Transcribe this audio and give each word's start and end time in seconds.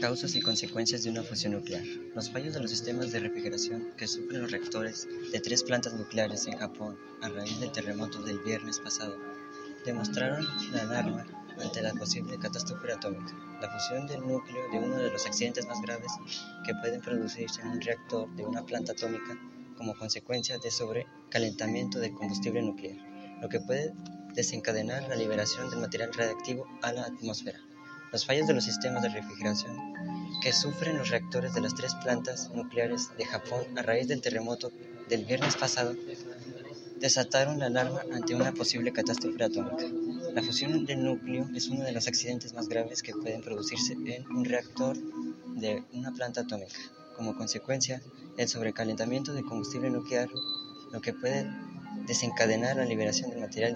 Causas 0.00 0.34
y 0.34 0.40
consecuencias 0.40 1.02
de 1.02 1.10
una 1.10 1.22
fusión 1.22 1.54
nuclear. 1.54 1.82
Los 2.14 2.30
fallos 2.30 2.52
de 2.54 2.60
los 2.60 2.70
sistemas 2.70 3.12
de 3.12 3.20
refrigeración 3.20 3.92
que 3.96 4.06
sufren 4.06 4.42
los 4.42 4.50
reactores 4.50 5.08
de 5.32 5.40
tres 5.40 5.62
plantas 5.62 5.94
nucleares 5.94 6.46
en 6.46 6.58
Japón 6.58 6.98
a 7.22 7.28
raíz 7.30 7.58
del 7.60 7.72
terremoto 7.72 8.22
del 8.22 8.38
viernes 8.40 8.78
pasado 8.78 9.16
demostraron 9.86 10.46
la 10.72 10.82
alarma 10.82 11.26
ante 11.58 11.80
la 11.80 11.94
posible 11.94 12.38
catástrofe 12.38 12.92
atómica. 12.92 13.32
La 13.60 13.70
fusión 13.70 14.06
del 14.06 14.20
núcleo 14.20 14.70
de 14.70 14.78
uno 14.78 14.96
de 14.96 15.10
los 15.10 15.24
accidentes 15.24 15.66
más 15.66 15.80
graves 15.80 16.12
que 16.66 16.74
pueden 16.74 17.00
producirse 17.00 17.62
en 17.62 17.68
un 17.68 17.80
reactor 17.80 18.28
de 18.36 18.44
una 18.44 18.66
planta 18.66 18.92
atómica 18.92 19.38
como 19.78 19.96
consecuencia 19.96 20.58
de 20.58 20.70
sobrecalentamiento 20.70 21.98
de 22.00 22.12
combustible 22.12 22.60
nuclear, 22.60 22.96
lo 23.40 23.48
que 23.48 23.60
puede 23.60 23.94
desencadenar 24.34 25.08
la 25.08 25.16
liberación 25.16 25.70
del 25.70 25.80
material 25.80 26.12
radiactivo 26.12 26.66
a 26.82 26.92
la 26.92 27.04
atmósfera. 27.04 27.60
Los 28.12 28.24
fallos 28.24 28.46
de 28.46 28.54
los 28.54 28.64
sistemas 28.64 29.02
de 29.02 29.08
refrigeración 29.08 29.76
que 30.42 30.52
sufren 30.52 30.98
los 30.98 31.10
reactores 31.10 31.54
de 31.54 31.60
las 31.60 31.74
tres 31.74 31.94
plantas 31.96 32.50
nucleares 32.54 33.10
de 33.16 33.24
Japón 33.24 33.64
a 33.76 33.82
raíz 33.82 34.08
del 34.08 34.20
terremoto 34.20 34.70
del 35.08 35.24
viernes 35.24 35.56
pasado 35.56 35.94
desataron 37.00 37.58
la 37.58 37.66
alarma 37.66 38.02
ante 38.12 38.34
una 38.34 38.52
posible 38.52 38.92
catástrofe 38.92 39.44
atómica. 39.44 39.84
La 40.32 40.42
fusión 40.42 40.84
del 40.84 41.04
núcleo 41.04 41.48
es 41.54 41.68
uno 41.68 41.84
de 41.84 41.92
los 41.92 42.06
accidentes 42.08 42.54
más 42.54 42.68
graves 42.68 43.02
que 43.02 43.12
pueden 43.12 43.42
producirse 43.42 43.94
en 43.94 44.26
un 44.28 44.44
reactor 44.44 44.96
de 45.56 45.82
una 45.92 46.12
planta 46.12 46.42
atómica. 46.42 46.78
Como 47.16 47.36
consecuencia, 47.36 48.02
el 48.36 48.48
sobrecalentamiento 48.48 49.32
de 49.32 49.42
combustible 49.42 49.90
nuclear, 49.90 50.28
lo 50.92 51.00
que 51.00 51.12
puede 51.12 51.50
desencadenar 52.06 52.76
la 52.76 52.84
liberación 52.84 53.30
del 53.30 53.40
material 53.40 53.74